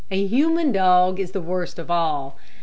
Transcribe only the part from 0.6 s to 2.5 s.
dog is the worst of all.